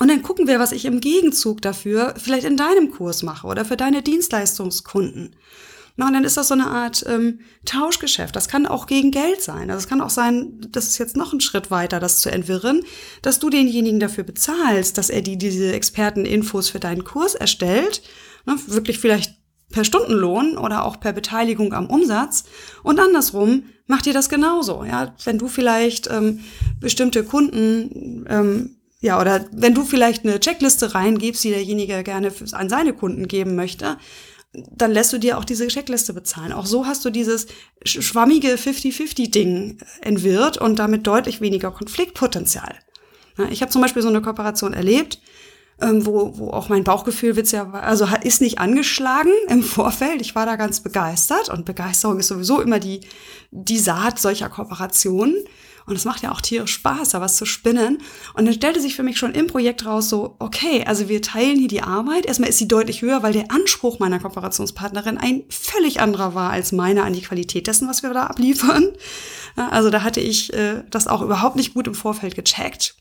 Und 0.00 0.08
dann 0.08 0.22
gucken 0.22 0.46
wir, 0.48 0.58
was 0.58 0.72
ich 0.72 0.86
im 0.86 1.00
Gegenzug 1.00 1.62
dafür 1.62 2.14
vielleicht 2.16 2.44
in 2.44 2.56
deinem 2.56 2.90
Kurs 2.90 3.22
mache 3.22 3.46
oder 3.46 3.64
für 3.64 3.76
deine 3.76 4.02
Dienstleistungskunden. 4.02 5.36
Und 5.96 6.12
dann 6.12 6.24
ist 6.24 6.36
das 6.36 6.48
so 6.48 6.54
eine 6.54 6.66
Art 6.66 7.04
ähm, 7.06 7.40
Tauschgeschäft. 7.64 8.34
Das 8.34 8.48
kann 8.48 8.66
auch 8.66 8.86
gegen 8.86 9.12
Geld 9.12 9.40
sein. 9.42 9.70
Also 9.70 9.84
es 9.84 9.88
kann 9.88 10.00
auch 10.00 10.10
sein, 10.10 10.60
das 10.70 10.88
ist 10.88 10.98
jetzt 10.98 11.16
noch 11.16 11.32
ein 11.32 11.40
Schritt 11.40 11.70
weiter, 11.70 12.00
das 12.00 12.18
zu 12.18 12.32
entwirren, 12.32 12.82
dass 13.22 13.38
du 13.38 13.48
denjenigen 13.48 14.00
dafür 14.00 14.24
bezahlst, 14.24 14.98
dass 14.98 15.08
er 15.08 15.22
die, 15.22 15.38
diese 15.38 15.72
Experteninfos 15.72 16.68
für 16.68 16.80
deinen 16.80 17.04
Kurs 17.04 17.36
erstellt. 17.36 18.02
Ne, 18.44 18.56
wirklich 18.66 18.98
vielleicht 18.98 19.36
per 19.70 19.84
Stundenlohn 19.84 20.58
oder 20.58 20.84
auch 20.84 20.98
per 20.98 21.12
Beteiligung 21.12 21.72
am 21.72 21.86
Umsatz. 21.86 22.44
Und 22.82 22.98
andersrum 22.98 23.64
macht 23.86 24.08
ihr 24.08 24.12
das 24.12 24.28
genauso. 24.28 24.82
Ja, 24.82 25.14
wenn 25.24 25.38
du 25.38 25.46
vielleicht 25.46 26.10
ähm, 26.10 26.40
bestimmte 26.80 27.22
Kunden 27.22 28.26
ähm, 28.28 28.76
ja, 29.04 29.20
oder 29.20 29.44
wenn 29.52 29.74
du 29.74 29.84
vielleicht 29.84 30.24
eine 30.24 30.40
Checkliste 30.40 30.94
reingibst, 30.94 31.44
die 31.44 31.50
derjenige 31.50 32.02
gerne 32.02 32.32
an 32.52 32.70
seine 32.70 32.94
Kunden 32.94 33.28
geben 33.28 33.54
möchte, 33.54 33.98
dann 34.52 34.92
lässt 34.92 35.12
du 35.12 35.18
dir 35.18 35.36
auch 35.36 35.44
diese 35.44 35.68
Checkliste 35.68 36.14
bezahlen. 36.14 36.52
Auch 36.52 36.64
so 36.64 36.86
hast 36.86 37.04
du 37.04 37.10
dieses 37.10 37.46
schwammige 37.84 38.54
50-50-Ding 38.54 39.76
entwirrt 40.00 40.56
und 40.56 40.78
damit 40.78 41.06
deutlich 41.06 41.42
weniger 41.42 41.70
Konfliktpotenzial. 41.70 42.78
Ich 43.50 43.60
habe 43.60 43.70
zum 43.70 43.82
Beispiel 43.82 44.00
so 44.00 44.08
eine 44.08 44.22
Kooperation 44.22 44.72
erlebt, 44.72 45.20
ähm, 45.82 46.06
wo, 46.06 46.38
wo 46.38 46.48
auch 46.48 46.70
mein 46.70 46.84
Bauchgefühl 46.84 47.36
wird's 47.36 47.52
ja, 47.52 47.70
also 47.72 48.08
ist 48.22 48.40
nicht 48.40 48.58
angeschlagen 48.58 49.32
im 49.48 49.62
Vorfeld. 49.62 50.22
Ich 50.22 50.34
war 50.34 50.46
da 50.46 50.56
ganz 50.56 50.80
begeistert 50.80 51.50
und 51.50 51.66
Begeisterung 51.66 52.20
ist 52.20 52.28
sowieso 52.28 52.62
immer 52.62 52.78
die, 52.78 53.00
die 53.50 53.78
Saat 53.78 54.18
solcher 54.18 54.48
Kooperationen. 54.48 55.44
Und 55.86 55.96
es 55.96 56.04
macht 56.04 56.22
ja 56.22 56.32
auch 56.32 56.40
tierisch 56.40 56.72
Spaß, 56.72 57.10
da 57.10 57.20
was 57.20 57.36
zu 57.36 57.44
spinnen. 57.44 57.98
Und 58.34 58.46
dann 58.46 58.54
stellte 58.54 58.80
sich 58.80 58.96
für 58.96 59.02
mich 59.02 59.18
schon 59.18 59.34
im 59.34 59.46
Projekt 59.46 59.84
raus 59.84 60.08
so, 60.08 60.36
okay, 60.38 60.84
also 60.86 61.08
wir 61.08 61.20
teilen 61.20 61.58
hier 61.58 61.68
die 61.68 61.82
Arbeit. 61.82 62.26
Erstmal 62.26 62.48
ist 62.48 62.58
sie 62.58 62.68
deutlich 62.68 63.02
höher, 63.02 63.22
weil 63.22 63.32
der 63.32 63.50
Anspruch 63.50 63.98
meiner 63.98 64.18
Kooperationspartnerin 64.18 65.18
ein 65.18 65.44
völlig 65.50 66.00
anderer 66.00 66.34
war 66.34 66.50
als 66.50 66.72
meiner 66.72 67.04
an 67.04 67.12
die 67.12 67.22
Qualität 67.22 67.66
dessen, 67.66 67.88
was 67.88 68.02
wir 68.02 68.14
da 68.14 68.26
abliefern. 68.26 68.92
Also 69.56 69.90
da 69.90 70.02
hatte 70.02 70.20
ich 70.20 70.52
äh, 70.52 70.82
das 70.90 71.06
auch 71.06 71.22
überhaupt 71.22 71.56
nicht 71.56 71.74
gut 71.74 71.86
im 71.86 71.94
Vorfeld 71.94 72.34
gecheckt, 72.34 72.96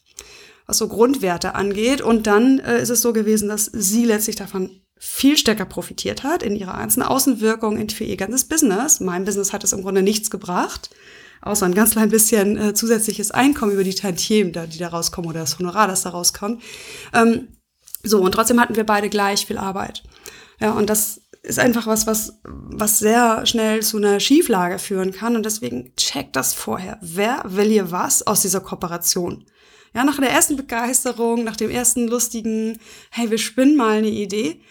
was 0.68 0.78
so 0.78 0.88
Grundwerte 0.88 1.56
angeht. 1.56 2.02
Und 2.02 2.28
dann 2.28 2.60
äh, 2.60 2.82
ist 2.82 2.90
es 2.90 3.02
so 3.02 3.14
gewesen, 3.14 3.48
dass 3.48 3.66
sie 3.66 4.06
letztlich 4.06 4.36
davon 4.36 4.82
viel 5.00 5.38
stärker 5.38 5.66
profitiert 5.66 6.24
hat 6.24 6.44
in 6.44 6.56
ihrer 6.56 6.78
ganzen 6.78 7.02
Außenwirkung 7.02 7.90
für 7.90 8.04
ihr 8.04 8.18
ganzes 8.18 8.46
Business. 8.46 9.00
Mein 9.00 9.26
Business 9.26 9.52
hat 9.52 9.64
es 9.64 9.74
im 9.74 9.82
Grunde 9.82 10.02
nichts 10.02 10.30
gebracht 10.30 10.90
außer 11.42 11.66
ein 11.66 11.76
ganz 11.76 11.92
klein 11.92 12.10
bisschen 12.10 12.58
äh, 12.58 12.74
zusätzliches 12.74 13.32
Einkommen 13.32 13.74
über 13.74 13.84
die 13.84 13.96
Tantiemen, 13.96 14.54
die 14.70 14.78
da 14.78 14.88
rauskommen 14.90 15.30
oder 15.30 15.42
das 15.42 15.60
Honorar, 15.60 15.88
das 15.88 16.04
da 16.04 16.10
rauskommt. 16.10 16.62
Ähm, 17.14 17.50
so, 18.04 18.22
und 18.22 18.34
trotzdem 18.34 18.60
hatten 18.60 18.76
wir 18.76 18.86
beide 18.86 19.10
gleich 19.10 19.46
viel 19.46 19.58
Arbeit. 19.58 20.04
Ja, 20.60 20.72
und 20.74 20.90
das 20.90 21.22
ist 21.42 21.60
einfach 21.60 21.88
was, 21.88 22.08
was, 22.08 22.40
was 22.44 23.00
sehr 23.00 23.46
schnell 23.46 23.82
zu 23.82 23.98
einer 23.98 24.20
Schieflage 24.20 24.80
führen 24.80 25.12
kann. 25.12 25.36
Und 25.36 25.46
deswegen 25.46 25.94
checkt 25.96 26.36
das 26.36 26.54
vorher. 26.54 26.98
Wer 27.02 27.44
will 27.46 27.70
hier 27.70 27.92
was 27.92 28.26
aus 28.26 28.42
dieser 28.42 28.62
Kooperation? 28.62 29.46
Ja, 29.94 30.04
nach 30.04 30.20
der 30.20 30.32
ersten 30.32 30.56
Begeisterung, 30.56 31.44
nach 31.44 31.58
dem 31.58 31.70
ersten 31.70 32.08
lustigen, 32.08 32.80
hey, 33.12 33.30
wir 33.30 33.38
spinnen 33.38 33.76
mal 33.76 33.98
eine 33.98 34.10
Idee, 34.10 34.62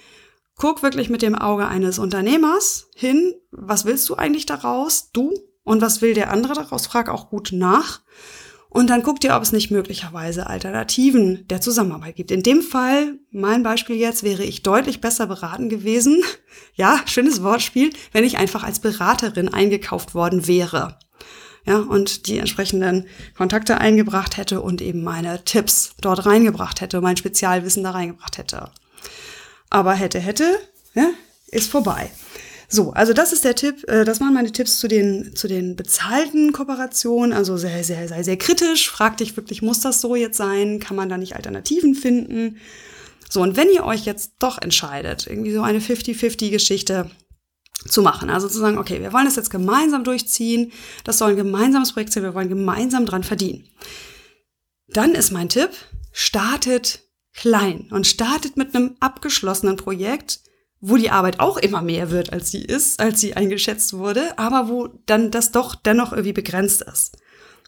guck 0.57 0.83
wirklich 0.83 1.11
mit 1.11 1.23
dem 1.23 1.35
Auge 1.35 1.69
eines 1.69 1.99
Unternehmers 1.99 2.89
hin, 2.97 3.35
was 3.51 3.85
willst 3.85 4.09
du 4.09 4.17
eigentlich 4.17 4.47
daraus? 4.47 5.11
Du 5.13 5.33
und 5.65 5.81
was 5.81 6.03
will 6.03 6.15
der 6.15 6.31
andere 6.31 6.55
daraus? 6.55 6.87
Frag 6.87 7.09
auch 7.09 7.31
gut 7.31 7.51
nach. 7.53 8.01
Und 8.69 8.89
dann 8.89 9.03
guck 9.03 9.21
dir, 9.21 9.37
ob 9.37 9.43
es 9.43 9.53
nicht 9.53 9.71
möglicherweise 9.71 10.47
Alternativen 10.47 11.47
der 11.49 11.61
Zusammenarbeit 11.61 12.17
gibt. 12.17 12.31
In 12.31 12.43
dem 12.43 12.63
Fall, 12.63 13.19
mein 13.31 13.63
Beispiel 13.63 13.97
jetzt, 13.97 14.23
wäre 14.23 14.45
ich 14.45 14.63
deutlich 14.63 15.01
besser 15.01 15.27
beraten 15.27 15.69
gewesen. 15.69 16.23
Ja, 16.75 17.01
schönes 17.05 17.43
Wortspiel, 17.43 17.93
wenn 18.13 18.25
ich 18.25 18.39
einfach 18.39 18.63
als 18.63 18.81
Beraterin 18.81 19.53
eingekauft 19.53 20.15
worden 20.15 20.47
wäre. 20.47 20.99
Ja, 21.67 21.79
und 21.79 22.27
die 22.27 22.39
entsprechenden 22.39 23.07
Kontakte 23.37 23.79
eingebracht 23.79 24.39
hätte 24.39 24.63
und 24.63 24.81
eben 24.81 25.03
meine 25.03 25.45
Tipps 25.45 25.95
dort 26.01 26.25
reingebracht 26.25 26.81
hätte, 26.81 27.01
mein 27.03 27.19
Spezialwissen 27.19 27.85
da 27.85 27.91
reingebracht 27.91 28.39
hätte. 28.39 28.71
Aber 29.69 29.93
hätte, 29.93 30.19
hätte, 30.19 30.59
ja, 30.95 31.11
ist 31.49 31.71
vorbei. 31.71 32.11
So, 32.75 32.91
also 32.93 33.13
das 33.13 33.35
ist 33.35 33.45
der 33.45 33.55
Tipp. 33.55 33.87
Äh, 33.87 34.07
das 34.07 34.19
waren 34.23 34.33
meine 34.33 34.51
Tipps 34.51 34.79
zu 34.79 34.89
den, 34.89 35.37
zu 35.37 35.47
den 35.47 35.77
bezahlten 35.77 36.53
Kooperationen. 36.53 37.35
Also 37.35 37.59
sehr, 37.59 37.85
sehr, 37.85 38.09
sehr, 38.09 38.25
sehr 38.25 38.39
kritisch. 38.39 38.89
Frag 38.89 39.19
dich 39.19 39.37
wirklich, 39.37 39.61
muss 39.61 39.81
das 39.81 40.01
so 40.01 40.17
jetzt 40.17 40.39
sein? 40.39 40.81
Kann 40.81 40.97
man 40.97 41.11
da 41.11 41.19
nicht 41.19 41.37
Alternativen 41.37 41.95
finden? 41.95 42.57
So, 43.29 43.43
und 43.43 43.59
wenn 43.59 43.69
ihr 43.71 43.85
euch 43.85 44.07
jetzt 44.07 44.33
doch 44.39 44.57
entscheidet, 44.61 45.27
irgendwie 45.27 45.53
so 45.53 45.61
eine 45.61 45.81
50-50-Geschichte 45.81 47.11
zu 47.89 48.01
machen. 48.01 48.31
Also 48.31 48.49
zu 48.49 48.59
sagen, 48.59 48.79
okay, 48.79 49.03
wir 49.03 49.13
wollen 49.13 49.27
das 49.27 49.37
jetzt 49.37 49.51
gemeinsam 49.51 50.03
durchziehen, 50.03 50.73
das 51.05 51.19
soll 51.19 51.33
ein 51.33 51.37
gemeinsames 51.37 51.93
Projekt 51.93 52.15
sein, 52.15 52.23
wir 52.23 52.35
wollen 52.35 52.49
gemeinsam 52.49 53.05
dran 53.05 53.23
verdienen. 53.23 53.69
Dann 54.89 55.13
ist 55.13 55.31
mein 55.31 55.51
Tipp, 55.51 55.71
startet 56.13 57.01
klein 57.35 57.89
und 57.91 58.07
startet 58.07 58.57
mit 58.57 58.75
einem 58.75 58.97
abgeschlossenen 59.01 59.77
Projekt, 59.77 60.41
wo 60.83 60.97
die 60.97 61.11
Arbeit 61.11 61.39
auch 61.39 61.57
immer 61.57 61.81
mehr 61.81 62.11
wird, 62.11 62.33
als 62.33 62.51
sie 62.51 62.63
ist, 62.63 63.01
als 63.01 63.21
sie 63.21 63.35
eingeschätzt 63.35 63.95
wurde, 63.95 64.37
aber 64.37 64.69
wo 64.69 64.89
dann 65.07 65.31
das 65.31 65.53
doch 65.53 65.77
dennoch 65.77 66.13
irgendwie 66.13 66.33
begrenzt 66.33 66.83
ist. 66.83 67.17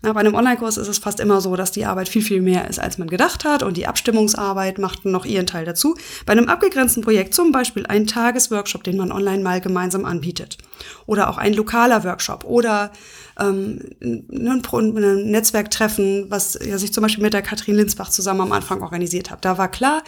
Na, 0.02 0.12
bei 0.12 0.20
einem 0.20 0.34
Online-Kurs 0.34 0.76
ist 0.76 0.88
es 0.88 0.98
fast 0.98 1.20
immer 1.20 1.40
so, 1.40 1.56
dass 1.56 1.70
die 1.70 1.86
Arbeit 1.86 2.10
viel, 2.10 2.20
viel 2.20 2.42
mehr 2.42 2.68
ist, 2.68 2.78
als 2.78 2.98
man 2.98 3.08
gedacht 3.08 3.44
hat 3.44 3.62
und 3.62 3.76
die 3.76 3.86
Abstimmungsarbeit 3.86 4.78
macht 4.78 5.04
noch 5.06 5.24
ihren 5.24 5.46
Teil 5.46 5.64
dazu. 5.64 5.96
Bei 6.26 6.32
einem 6.32 6.48
abgegrenzten 6.48 7.02
Projekt, 7.02 7.32
zum 7.34 7.52
Beispiel 7.52 7.86
ein 7.86 8.06
Tagesworkshop, 8.06 8.82
den 8.82 8.98
man 8.98 9.12
online 9.12 9.42
mal 9.42 9.60
gemeinsam 9.62 10.04
anbietet 10.04 10.58
oder 11.06 11.30
auch 11.30 11.38
ein 11.38 11.54
lokaler 11.54 12.04
Workshop 12.04 12.44
oder 12.44 12.92
ähm, 13.40 13.80
ein, 14.02 14.26
ein 14.30 15.30
Netzwerktreffen, 15.30 16.26
was 16.30 16.58
ja, 16.62 16.76
sich 16.78 16.92
zum 16.92 17.02
Beispiel 17.02 17.22
mit 17.22 17.32
der 17.32 17.42
Katrin 17.42 17.76
Linsbach 17.76 18.10
zusammen 18.10 18.42
am 18.42 18.52
Anfang 18.52 18.82
organisiert 18.82 19.30
hat. 19.30 19.44
Da 19.44 19.56
war 19.56 19.70
klar, 19.70 20.02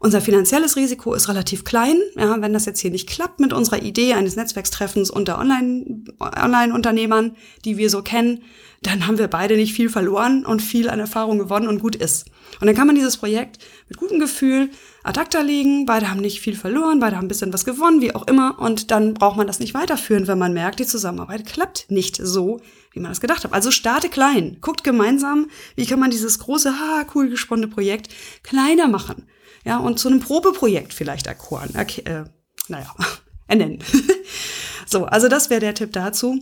unser 0.00 0.22
finanzielles 0.22 0.76
Risiko 0.76 1.12
ist 1.14 1.28
relativ 1.28 1.62
klein. 1.64 2.00
Ja, 2.16 2.40
wenn 2.40 2.54
das 2.54 2.64
jetzt 2.64 2.80
hier 2.80 2.90
nicht 2.90 3.06
klappt 3.06 3.38
mit 3.38 3.52
unserer 3.52 3.82
Idee 3.82 4.14
eines 4.14 4.34
Netzwerkstreffens 4.34 5.10
unter 5.10 5.38
Online-Unternehmern, 5.38 7.24
Online 7.24 7.36
die 7.66 7.76
wir 7.76 7.90
so 7.90 8.00
kennen, 8.02 8.42
dann 8.82 9.06
haben 9.06 9.18
wir 9.18 9.28
beide 9.28 9.56
nicht 9.56 9.74
viel 9.74 9.90
verloren 9.90 10.46
und 10.46 10.62
viel 10.62 10.88
an 10.88 11.00
Erfahrung 11.00 11.38
gewonnen 11.38 11.68
und 11.68 11.80
gut 11.80 11.96
ist. 11.96 12.30
Und 12.62 12.66
dann 12.66 12.74
kann 12.74 12.86
man 12.86 12.96
dieses 12.96 13.18
Projekt 13.18 13.58
mit 13.90 13.98
gutem 13.98 14.18
Gefühl 14.18 14.70
ad 15.02 15.20
acta 15.20 15.42
legen. 15.42 15.84
Beide 15.84 16.08
haben 16.08 16.20
nicht 16.20 16.40
viel 16.40 16.56
verloren, 16.56 16.98
beide 16.98 17.16
haben 17.16 17.26
ein 17.26 17.28
bisschen 17.28 17.52
was 17.52 17.66
gewonnen, 17.66 18.00
wie 18.00 18.14
auch 18.14 18.26
immer. 18.26 18.58
Und 18.58 18.90
dann 18.90 19.12
braucht 19.12 19.36
man 19.36 19.46
das 19.46 19.60
nicht 19.60 19.74
weiterführen, 19.74 20.28
wenn 20.28 20.38
man 20.38 20.54
merkt, 20.54 20.80
die 20.80 20.86
Zusammenarbeit 20.86 21.44
klappt 21.44 21.90
nicht 21.90 22.16
so, 22.16 22.62
wie 22.92 23.00
man 23.00 23.10
das 23.10 23.20
gedacht 23.20 23.44
hat. 23.44 23.52
Also 23.52 23.70
starte 23.70 24.08
klein. 24.08 24.56
Guckt 24.62 24.82
gemeinsam, 24.82 25.48
wie 25.76 25.84
kann 25.84 26.00
man 26.00 26.10
dieses 26.10 26.38
große, 26.38 26.72
ha, 26.72 27.04
cool 27.14 27.28
gesponnene 27.28 27.68
Projekt 27.68 28.08
kleiner 28.42 28.88
machen 28.88 29.26
ja, 29.64 29.78
und 29.78 29.98
zu 29.98 30.08
einem 30.08 30.20
Probeprojekt 30.20 30.94
vielleicht 30.94 31.26
erkoren, 31.26 31.74
äh, 31.74 32.24
naja, 32.68 32.94
ernennen. 33.46 33.82
so, 34.86 35.04
also 35.06 35.28
das 35.28 35.50
wäre 35.50 35.60
der 35.60 35.74
Tipp 35.74 35.92
dazu. 35.92 36.40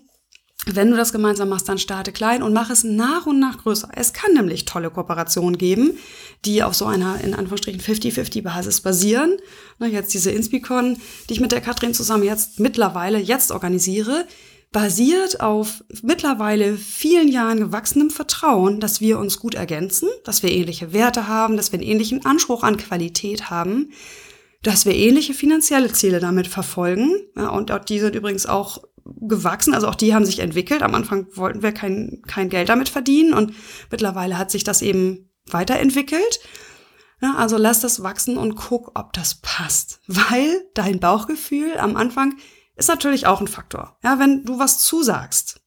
Wenn 0.67 0.91
du 0.91 0.97
das 0.97 1.13
gemeinsam 1.13 1.49
machst, 1.49 1.69
dann 1.69 1.79
starte 1.79 2.13
klein 2.13 2.43
und 2.43 2.53
mach 2.53 2.69
es 2.69 2.85
nach 2.85 3.27
und 3.27 3.39
nach 3.39 3.59
größer. 3.59 3.89
Es 3.95 4.13
kann 4.13 4.35
nämlich 4.35 4.65
tolle 4.65 4.91
Kooperationen 4.91 5.57
geben, 5.57 5.97
die 6.45 6.63
auf 6.63 6.75
so 6.75 6.85
einer, 6.85 7.21
in 7.23 7.33
Anführungsstrichen, 7.33 7.81
50-50-Basis 7.81 8.83
basieren. 8.83 9.39
Na, 9.79 9.87
jetzt 9.87 10.13
diese 10.13 10.31
Inspicon, 10.31 10.99
die 11.29 11.35
ich 11.35 11.41
mit 11.41 11.53
der 11.53 11.61
Katrin 11.61 11.95
zusammen 11.95 12.25
jetzt 12.25 12.61
mittlerweile 12.61 13.19
jetzt 13.19 13.51
organisiere, 13.51 14.27
basiert 14.71 15.41
auf 15.41 15.83
mittlerweile 16.03 16.77
vielen 16.77 17.29
Jahren 17.29 17.59
gewachsenem 17.59 18.11
Vertrauen, 18.11 18.81
dass 18.81 19.01
wir 19.01 19.19
uns 19.19 19.39
gut 19.39 19.55
ergänzen, 19.55 20.09
dass 20.25 20.43
wir 20.43 20.51
ähnliche 20.51 20.93
Werte 20.93 21.27
haben, 21.27 21.57
dass 21.57 21.73
wir 21.73 21.79
einen 21.79 21.89
ähnlichen 21.89 22.27
Anspruch 22.27 22.63
an 22.63 22.77
Qualität 22.77 23.51
haben, 23.51 23.93
dass 24.63 24.85
wir 24.85 24.95
ähnliche 24.95 25.33
finanzielle 25.33 25.93
Ziele 25.93 26.21
damit 26.21 26.49
verfolgen. 26.49 27.15
Ja, 27.37 27.49
und 27.49 27.73
die 27.89 27.99
sind 27.99 28.15
übrigens 28.15 28.45
auch 28.45 28.83
gewachsen, 29.05 29.73
also 29.73 29.89
auch 29.89 29.95
die 29.95 30.15
haben 30.15 30.27
sich 30.27 30.41
entwickelt. 30.41 30.83
Am 30.83 30.95
Anfang 30.95 31.27
wollten 31.35 31.63
wir 31.63 31.73
kein, 31.73 32.23
kein 32.27 32.51
Geld 32.51 32.69
damit 32.69 32.91
verdienen 32.91 33.33
und 33.33 33.55
mittlerweile 33.91 34.37
hat 34.37 34.51
sich 34.51 34.65
das 34.65 34.83
eben 34.83 35.31
weiterentwickelt. 35.47 36.41
Ja, 37.23 37.35
also 37.37 37.57
lass 37.57 37.81
das 37.81 38.03
wachsen 38.03 38.37
und 38.37 38.55
guck, 38.55 38.93
ob 38.99 39.13
das 39.13 39.37
passt. 39.37 40.01
Weil 40.07 40.67
dein 40.75 41.01
Bauchgefühl 41.01 41.77
am 41.79 41.97
Anfang 41.97 42.35
ist 42.79 42.89
natürlich 42.89 43.27
auch 43.27 43.41
ein 43.41 43.49
Faktor. 43.49 43.97
Ja, 44.03 44.19
wenn 44.19 44.45
du 44.45 44.59
was 44.59 44.79
zusagst 44.79 45.61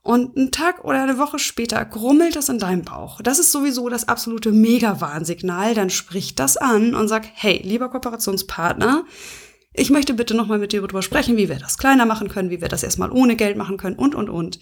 und 0.00 0.36
einen 0.36 0.50
Tag 0.50 0.84
oder 0.84 1.02
eine 1.02 1.18
Woche 1.18 1.38
später 1.38 1.84
grummelt 1.84 2.34
es 2.36 2.48
in 2.48 2.58
deinem 2.58 2.82
Bauch, 2.82 3.20
das 3.20 3.38
ist 3.38 3.52
sowieso 3.52 3.88
das 3.88 4.08
absolute 4.08 4.50
Mega-Warnsignal, 4.50 5.74
dann 5.74 5.90
sprich 5.90 6.34
das 6.34 6.56
an 6.56 6.94
und 6.94 7.08
sag, 7.08 7.26
hey, 7.34 7.60
lieber 7.62 7.90
Kooperationspartner, 7.90 9.04
ich 9.74 9.90
möchte 9.90 10.14
bitte 10.14 10.34
nochmal 10.34 10.58
mit 10.58 10.72
dir 10.72 10.80
darüber 10.80 11.02
sprechen, 11.02 11.36
wie 11.36 11.48
wir 11.48 11.58
das 11.58 11.78
kleiner 11.78 12.06
machen 12.06 12.28
können, 12.28 12.50
wie 12.50 12.60
wir 12.60 12.68
das 12.68 12.82
erstmal 12.82 13.12
ohne 13.12 13.36
Geld 13.36 13.56
machen 13.56 13.76
können 13.76 13.96
und, 13.96 14.14
und, 14.14 14.28
und. 14.28 14.58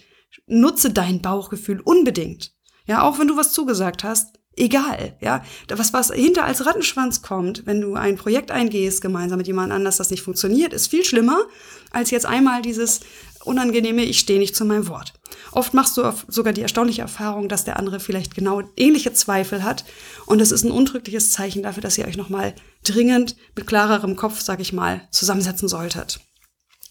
Nutze 0.46 0.92
dein 0.92 1.20
Bauchgefühl 1.20 1.80
unbedingt. 1.80 2.52
Ja, 2.86 3.02
auch 3.02 3.18
wenn 3.18 3.26
du 3.26 3.36
was 3.36 3.52
zugesagt 3.52 4.04
hast, 4.04 4.39
egal, 4.56 5.16
ja. 5.20 5.44
Was, 5.68 5.92
was 5.92 6.12
hinter 6.12 6.44
als 6.44 6.64
Rattenschwanz 6.66 7.22
kommt, 7.22 7.66
wenn 7.66 7.80
du 7.80 7.94
ein 7.94 8.16
Projekt 8.16 8.50
eingehst, 8.50 9.00
gemeinsam 9.02 9.38
mit 9.38 9.46
jemand 9.46 9.72
anders, 9.72 9.96
das 9.96 10.10
nicht 10.10 10.22
funktioniert, 10.22 10.72
ist 10.72 10.88
viel 10.88 11.04
schlimmer, 11.04 11.44
als 11.90 12.10
jetzt 12.10 12.26
einmal 12.26 12.62
dieses 12.62 13.00
unangenehme, 13.44 14.02
ich 14.04 14.18
stehe 14.18 14.38
nicht 14.38 14.54
zu 14.54 14.64
meinem 14.64 14.88
Wort. 14.88 15.14
Oft 15.52 15.74
machst 15.74 15.96
du 15.96 16.02
sogar 16.28 16.52
die 16.52 16.62
erstaunliche 16.62 17.02
Erfahrung, 17.02 17.48
dass 17.48 17.64
der 17.64 17.78
andere 17.78 18.00
vielleicht 18.00 18.34
genau 18.34 18.62
ähnliche 18.76 19.12
Zweifel 19.12 19.64
hat. 19.64 19.84
Und 20.26 20.40
es 20.40 20.52
ist 20.52 20.64
ein 20.64 20.70
untrügliches 20.70 21.32
Zeichen 21.32 21.62
dafür, 21.62 21.82
dass 21.82 21.98
ihr 21.98 22.06
euch 22.06 22.16
nochmal 22.16 22.54
dringend 22.84 23.36
mit 23.56 23.66
klarerem 23.66 24.16
Kopf, 24.16 24.40
sag 24.40 24.60
ich 24.60 24.72
mal, 24.72 25.08
zusammensetzen 25.10 25.68
solltet. 25.68 26.20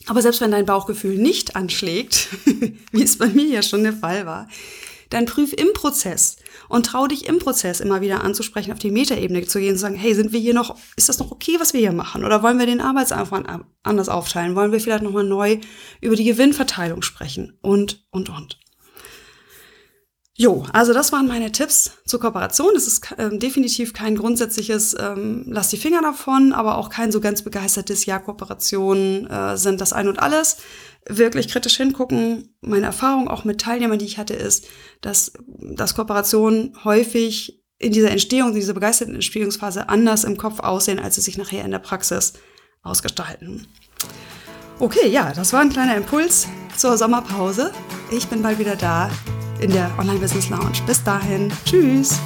Aber 0.08 0.22
selbst 0.22 0.42
wenn 0.42 0.52
dein 0.52 0.66
Bauchgefühl 0.66 1.18
nicht 1.18 1.56
anschlägt, 1.56 2.30
wie 2.92 3.04
es 3.04 3.18
bei 3.18 3.28
mir 3.28 3.46
ja 3.46 3.62
schon 3.62 3.84
der 3.84 3.94
Fall 3.94 4.26
war, 4.26 4.48
dann 5.10 5.26
prüf 5.26 5.54
im 5.54 5.74
Prozess 5.74 6.38
und 6.68 6.86
trau 6.86 7.08
dich 7.08 7.28
im 7.28 7.40
Prozess 7.40 7.80
immer 7.80 8.02
wieder 8.02 8.24
anzusprechen, 8.24 8.72
auf 8.72 8.80
die 8.80 8.92
Metaebene 8.92 9.46
zu 9.46 9.60
gehen 9.60 9.72
und 9.72 9.76
zu 9.76 9.82
sagen, 9.82 9.96
hey, 9.96 10.14
sind 10.14 10.32
wir 10.32 10.40
hier 10.40 10.54
noch, 10.54 10.78
ist 10.96 11.10
das 11.10 11.20
noch 11.20 11.32
okay, 11.32 11.58
was 11.60 11.74
wir 11.74 11.80
hier 11.80 11.92
machen? 11.92 12.26
Oder 12.26 12.44
wollen 12.44 12.60
wir 12.60 12.66
den 12.66 12.82
Arbeitsaufwand 12.82 13.48
anders 13.84 14.10
aufteilen? 14.10 14.56
Wollen 14.56 14.72
wir 14.72 14.80
vielleicht 14.80 15.04
nochmal 15.04 15.24
neu 15.24 15.60
über 16.02 16.16
die 16.16 16.26
Gewinnverteilung 16.26 17.02
sprechen? 17.02 17.58
Und, 17.62 18.06
und, 18.12 18.30
und. 18.30 18.60
Jo, 20.42 20.66
also 20.72 20.94
das 20.94 21.12
waren 21.12 21.28
meine 21.28 21.52
Tipps 21.52 21.92
zur 22.06 22.22
Kooperation. 22.22 22.74
Es 22.74 22.88
ist 22.88 23.14
ähm, 23.18 23.40
definitiv 23.42 23.92
kein 23.92 24.16
grundsätzliches 24.16 24.96
ähm, 24.98 25.44
Lass 25.48 25.68
die 25.68 25.76
Finger 25.76 26.02
davon, 26.02 26.54
aber 26.54 26.78
auch 26.78 26.90
kein 26.90 27.12
so 27.12 27.20
ganz 27.20 27.42
begeistertes 27.42 28.06
Ja, 28.06 28.20
Kooperationen 28.20 29.28
äh, 29.28 29.58
sind 29.58 29.82
das 29.82 29.92
ein 29.92 30.08
und 30.08 30.20
alles. 30.20 30.56
Wirklich 31.10 31.48
kritisch 31.48 31.78
hingucken. 31.78 32.56
Meine 32.62 32.86
Erfahrung 32.86 33.28
auch 33.28 33.44
mit 33.44 33.60
Teilnehmern, 33.60 34.00
die 34.00 34.06
ich 34.06 34.18
hatte, 34.18 34.36
ist, 34.36 34.68
dass, 35.02 35.34
dass 35.48 35.96
Kooperationen 35.96 36.78
häufig 36.84 37.64
in 37.80 37.92
dieser 37.92 38.12
Entstehung, 38.12 38.50
in 38.50 38.56
dieser 38.56 38.74
begeisterten 38.74 39.16
Entstehungsphase 39.16 39.90
anders 39.90 40.24
im 40.24 40.38
Kopf 40.38 40.60
aussehen, 40.60 41.00
als 41.00 41.16
sie 41.16 41.22
sich 41.22 41.38
nachher 41.38 41.66
in 41.66 41.72
der 41.72 41.80
Praxis 41.80 42.34
ausgestalten. 42.84 43.68
Okay, 44.80 45.10
ja, 45.10 45.34
das 45.34 45.52
war 45.52 45.62
ein 45.62 45.70
kleiner 45.70 45.98
Impuls 45.98 46.48
zur 46.78 46.98
Sommerpause. 46.98 47.74
Ich 48.12 48.28
bin 48.28 48.42
bald 48.42 48.60
wieder 48.60 48.76
da 48.76 49.10
in 49.60 49.72
der 49.72 49.92
Online 49.98 50.20
Business 50.20 50.50
Lounge. 50.50 50.82
Bis 50.86 51.04
dahin, 51.04 51.52
tschüss. 51.66 52.20